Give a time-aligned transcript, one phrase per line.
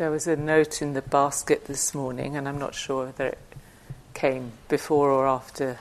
[0.00, 3.38] There was a note in the basket this morning, and I'm not sure whether it
[4.14, 5.78] came before or after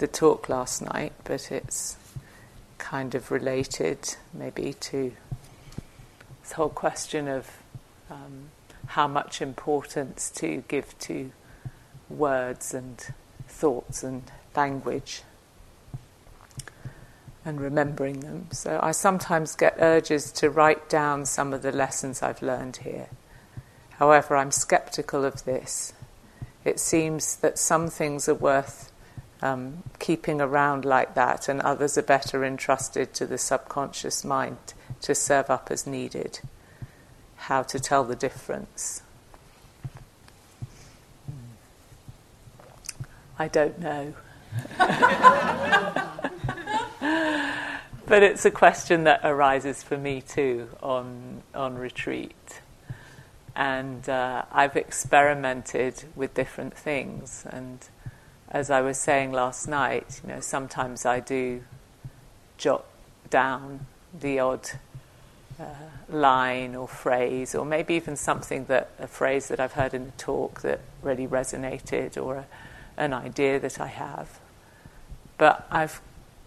[0.00, 1.96] the talk last night, but it's
[2.78, 5.12] kind of related maybe to
[6.42, 7.48] this whole question of
[8.10, 8.48] um,
[8.88, 11.30] how much importance to give to
[12.10, 13.14] words and
[13.46, 14.24] thoughts and
[14.56, 15.22] language
[17.44, 18.48] and remembering them.
[18.50, 23.06] So I sometimes get urges to write down some of the lessons I've learned here.
[23.98, 25.92] However, I'm skeptical of this.
[26.64, 28.92] It seems that some things are worth
[29.42, 35.14] um, keeping around like that, and others are better entrusted to the subconscious mind to
[35.14, 36.40] serve up as needed.
[37.36, 39.02] How to tell the difference.
[43.38, 44.14] I don't know.
[48.06, 52.60] but it's a question that arises for me too on, on retreat.
[53.56, 57.46] And uh, I've experimented with different things.
[57.48, 57.80] And
[58.50, 61.62] as I was saying last night, you know, sometimes I do
[62.58, 62.84] jot
[63.30, 63.86] down
[64.18, 64.70] the odd
[65.58, 65.64] uh,
[66.10, 70.10] line or phrase, or maybe even something that a phrase that I've heard in a
[70.18, 72.46] talk that really resonated, or a,
[72.98, 74.38] an idea that I have.
[75.38, 76.02] But I've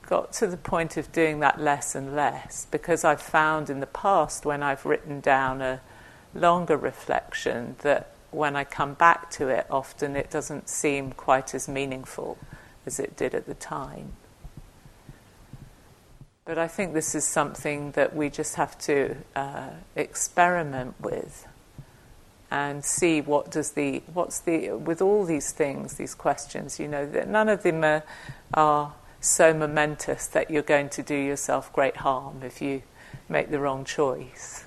[0.05, 3.87] got to the point of doing that less and less because I've found in the
[3.87, 5.81] past when I've written down a
[6.33, 11.67] longer reflection that when I come back to it, often it doesn't seem quite as
[11.67, 12.37] meaningful
[12.85, 14.13] as it did at the time.
[16.45, 21.47] But I think this is something that we just have to uh, experiment with
[22.51, 26.79] and see what does the what's the with all these things, these questions.
[26.79, 28.03] You know that none of them are,
[28.53, 32.81] are so momentous that you're going to do yourself great harm if you
[33.27, 34.65] make the wrong choice.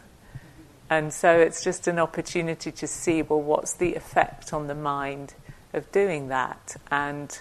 [0.92, 5.32] And so it's just an opportunity to see well, what's the effect on the mind
[5.72, 6.76] of doing that?
[6.90, 7.40] And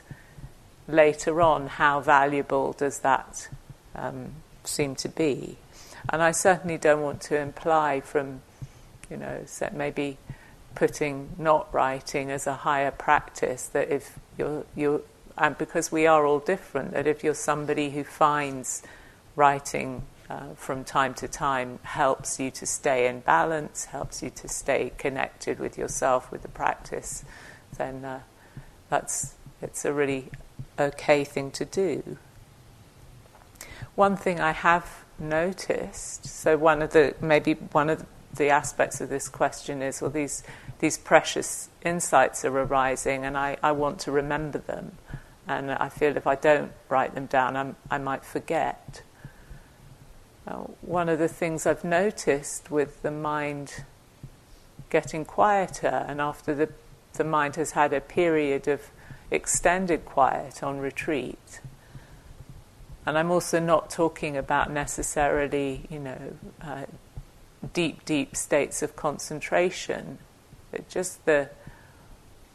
[0.88, 3.50] later on, how valuable does that
[3.94, 4.32] um,
[4.64, 5.58] seem to be?
[6.08, 8.42] And I certainly don't want to imply from,
[9.10, 10.18] you know, maybe
[10.76, 15.02] putting not writing as a higher practice that if you're, you're
[15.38, 18.82] and because we are all different, that if you're somebody who finds
[19.36, 24.48] writing uh, from time to time helps you to stay in balance, helps you to
[24.48, 27.26] stay connected with yourself, with the practice,
[27.78, 28.22] then uh,
[28.90, 30.30] that's it's a really
[30.80, 32.18] okay thing to do.
[33.96, 39.10] One thing I have noticed, so one of the maybe one of the aspects of
[39.10, 40.44] this question is, well, these
[40.80, 44.94] these precious insights are arising, and I, I want to remember them,
[45.46, 49.02] and I feel if I don't write them down, I'm, i might forget.
[50.48, 53.84] Uh, one of the things I've noticed with the mind
[54.90, 56.70] getting quieter, and after the,
[57.14, 58.90] the mind has had a period of
[59.30, 61.62] extended quiet on retreat,
[63.06, 66.86] and I'm also not talking about necessarily, you know, uh,
[67.74, 70.18] deep, deep states of concentration,
[70.72, 71.50] but just the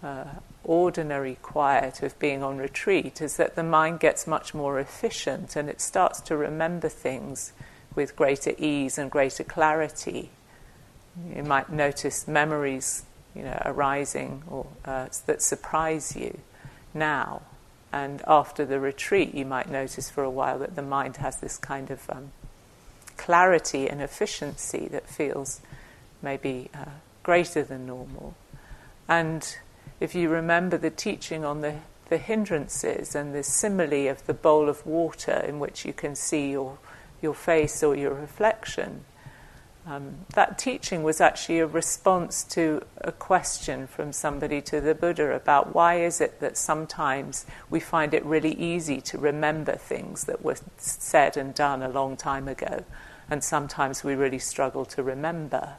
[0.02, 0.24] uh,
[0.64, 5.68] ordinary quiet of being on retreat is that the mind gets much more efficient and
[5.68, 7.52] it starts to remember things
[7.96, 10.30] with greater ease and greater clarity.
[11.34, 16.38] You might notice memories, you know, arising or uh, that surprise you
[16.94, 17.42] now,
[17.92, 21.56] and after the retreat, you might notice for a while that the mind has this
[21.56, 22.30] kind of um,
[23.16, 25.60] clarity and efficiency that feels
[26.20, 26.84] maybe uh,
[27.22, 28.34] greater than normal.
[29.08, 29.56] And
[30.00, 31.76] if you remember the teaching on the,
[32.08, 36.50] the hindrances and the simile of the bowl of water in which you can see
[36.50, 36.78] your
[37.26, 39.04] your face or your reflection.
[39.84, 45.32] Um, that teaching was actually a response to a question from somebody to the Buddha
[45.32, 50.42] about why is it that sometimes we find it really easy to remember things that
[50.42, 52.84] were said and done a long time ago,
[53.28, 55.74] and sometimes we really struggle to remember.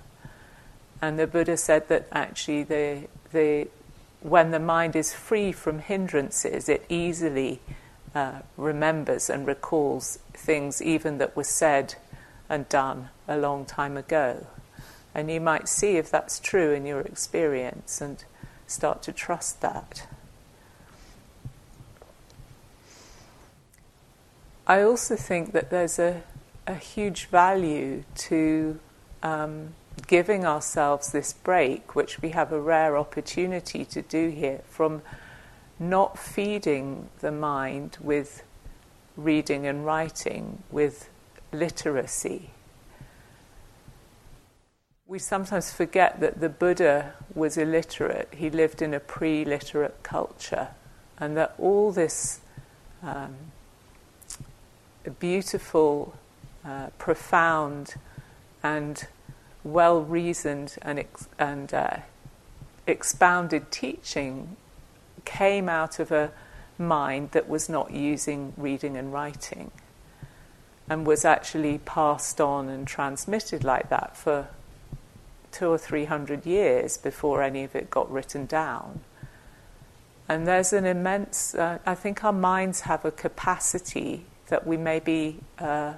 [1.01, 3.68] And the Buddha said that actually the, the,
[4.22, 7.60] when the mind is free from hindrances, it easily
[8.15, 11.95] uh, remembers and recalls things even that were said
[12.50, 14.48] and done a long time ago.
[15.13, 18.24] And you might see if that's true in your experience and
[18.68, 20.07] start to trust that.
[24.68, 26.24] I also think that there's a,
[26.68, 28.80] a huge value to
[29.24, 29.74] um,
[30.07, 35.01] giving ourselves this break, which we have a rare opportunity to do here, from
[35.79, 38.44] not feeding the mind with
[39.15, 41.09] reading and writing, with
[41.51, 42.51] literacy.
[45.06, 48.29] We sometimes forget that the Buddha was illiterate.
[48.33, 50.69] He lived in a pre literate culture,
[51.18, 52.41] and that all this
[53.01, 53.35] um,
[55.19, 56.13] beautiful,
[56.65, 57.95] uh, profound,
[58.62, 59.07] and
[59.63, 61.97] well reasoned and, ex- and uh,
[62.85, 64.57] expounded teaching
[65.27, 66.31] came out of a
[66.77, 69.71] mind that was not using reading and writing
[70.89, 74.47] and was actually passed on and transmitted like that for
[75.51, 79.01] two or three hundred years before any of it got written down.
[80.29, 85.39] And there's an immense, uh, I think our minds have a capacity that we maybe
[85.59, 85.94] uh,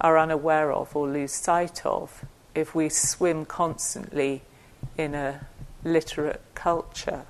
[0.00, 2.24] are unaware of or lose sight of
[2.54, 4.42] if we swim constantly
[4.96, 5.46] in a
[5.84, 7.24] literate culture.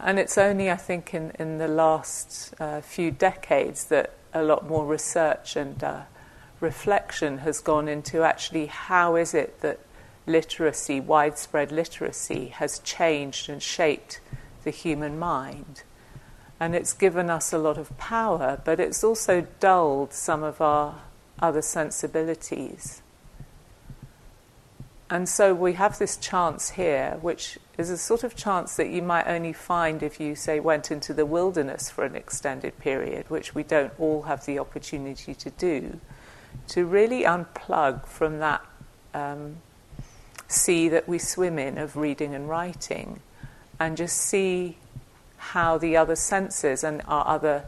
[0.00, 4.68] And it's only, I think, in, in the last uh, few decades that a lot
[4.68, 6.02] more research and uh,
[6.60, 9.80] reflection has gone into actually how is it that
[10.26, 14.20] literacy, widespread literacy, has changed and shaped
[14.62, 15.82] the human mind.
[16.60, 21.00] And it's given us a lot of power, but it's also dulled some of our
[21.40, 23.02] other sensibilities.
[25.10, 29.00] And so we have this chance here, which is a sort of chance that you
[29.00, 33.54] might only find if you, say, went into the wilderness for an extended period, which
[33.54, 35.98] we don't all have the opportunity to do,
[36.68, 38.62] to really unplug from that
[39.14, 39.56] um,
[40.46, 43.20] sea that we swim in of reading and writing
[43.80, 44.76] and just see
[45.36, 47.64] how the other senses and our other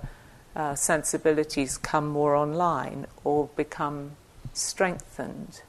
[0.57, 4.11] uh, sensibilities come more online or become
[4.53, 5.63] strengthened.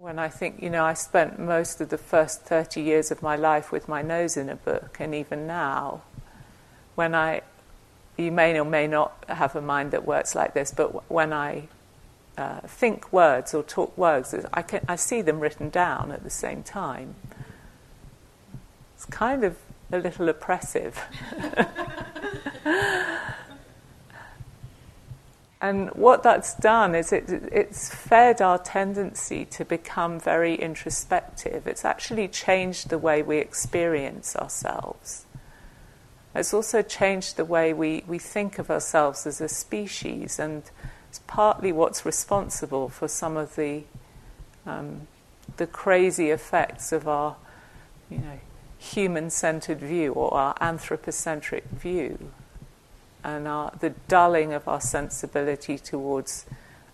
[0.00, 3.36] When I think, you know, I spent most of the first 30 years of my
[3.36, 6.00] life with my nose in a book, and even now,
[6.94, 7.42] when I,
[8.16, 11.68] you may or may not have a mind that works like this, but when I
[12.38, 16.30] uh, think words or talk words, I, can, I see them written down at the
[16.30, 17.14] same time.
[18.94, 19.58] It's kind of
[19.92, 20.98] a little oppressive.
[25.62, 31.66] And what that's done is it, it's fed our tendency to become very introspective.
[31.66, 35.26] It's actually changed the way we experience ourselves.
[36.34, 40.62] It's also changed the way we, we think of ourselves as a species, and
[41.08, 43.82] it's partly what's responsible for some of the,
[44.64, 45.08] um,
[45.58, 47.36] the crazy effects of our
[48.08, 48.38] you know,
[48.78, 52.30] human centered view or our anthropocentric view
[53.22, 56.46] and our, the dulling of our sensibility towards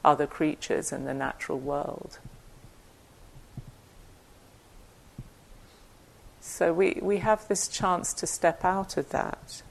[0.05, 2.19] other creatures and the natural world.
[6.41, 9.63] So we, we have this chance to step out of that.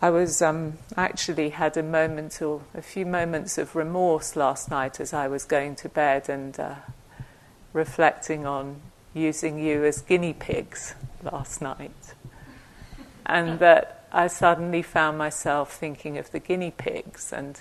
[0.00, 5.00] I was um, actually had a moment or a few moments of remorse last night
[5.00, 6.74] as I was going to bed and uh,
[7.72, 8.80] reflecting on
[9.12, 12.14] using you as guinea pigs last night,
[13.26, 17.60] and that I suddenly found myself thinking of the guinea pigs and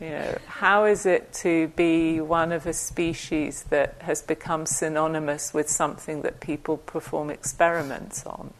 [0.00, 5.54] you know, how is it to be one of a species that has become synonymous
[5.54, 8.52] with something that people perform experiments on?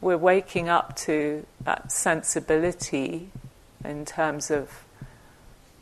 [0.00, 3.30] We're waking up to that sensibility
[3.84, 4.84] in terms of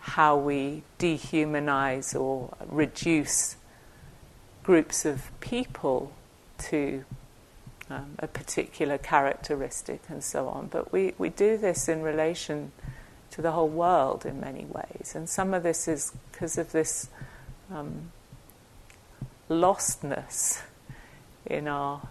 [0.01, 3.57] how we dehumanize or reduce
[4.63, 6.13] groups of people
[6.59, 7.05] to
[7.91, 10.67] um, a particular characteristic and so on.
[10.67, 12.73] But we, we do this in relation
[13.31, 15.13] to the whole world in many ways.
[15.15, 17.09] And some of this is because of this
[17.71, 18.13] um,
[19.49, 20.63] lostness
[21.45, 22.09] in our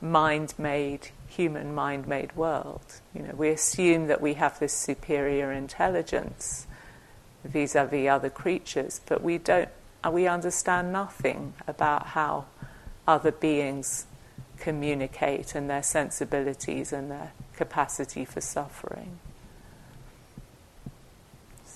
[0.00, 3.00] mind made, human mind made world.
[3.14, 6.66] You know, we assume that we have this superior intelligence
[7.44, 9.68] vis a vis other creatures, but we don't,
[10.10, 12.46] we understand nothing about how
[13.06, 14.06] other beings
[14.58, 19.18] communicate and their sensibilities and their capacity for suffering.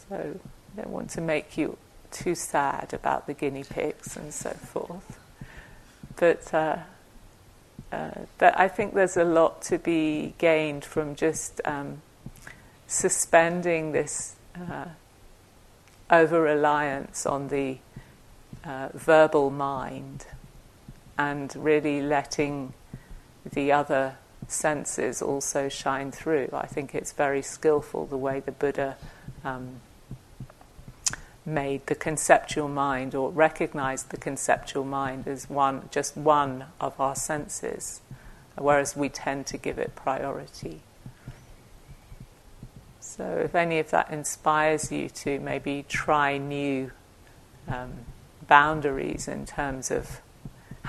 [0.09, 1.79] So I don't want to make you
[2.11, 5.19] too sad about the guinea pigs and so forth.
[6.17, 6.79] But, uh,
[7.93, 12.03] uh, but I think there's a lot to be gained from just um,
[12.87, 14.87] suspending this uh,
[16.11, 17.79] over reliance on the
[18.65, 20.27] uh, verbal mind
[21.19, 22.73] and really letting
[23.51, 24.17] the other
[24.49, 26.49] senses also shine through.
[26.53, 28.97] I think it's very skillful the way the Buddha
[29.45, 29.81] um,
[31.45, 37.17] made the conceptual mind or recognized the conceptual mind as one, just one of our
[37.17, 38.01] senses,
[38.57, 40.81] whereas we tend to give it priority.
[43.01, 46.93] So, if any of that inspires you to maybe try new
[47.67, 47.93] um,
[48.47, 50.21] boundaries in terms of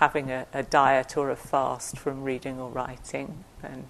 [0.02, 3.86] having a, a, diet or a fast from reading or writing, then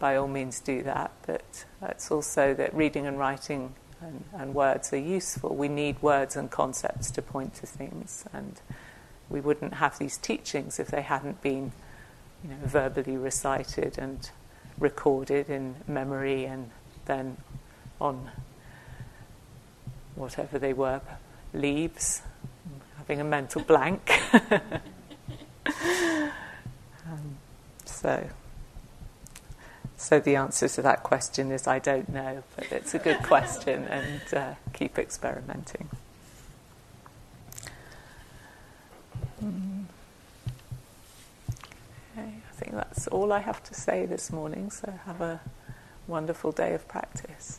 [0.00, 1.12] by all means do that.
[1.24, 5.54] But it's also that reading and writing and, and words are useful.
[5.54, 8.60] We need words and concepts to point to things, and
[9.30, 11.70] we wouldn't have these teachings if they hadn't been,
[12.42, 14.28] you know, verbally recited and
[14.76, 16.70] recorded in memory and
[17.04, 17.36] then
[18.00, 18.32] on
[20.16, 21.00] whatever they were,
[21.54, 22.22] leaves,
[22.96, 24.20] having a mental blank.
[27.06, 27.36] um,
[28.00, 28.28] so,
[29.96, 33.84] so the answer to that question is I don't know, but it's a good question
[33.90, 35.88] and uh, keep experimenting.
[39.44, 39.84] Mm.
[42.12, 45.40] Okay, I think that's all I have to say this morning, so have a
[46.06, 47.58] wonderful day of practice.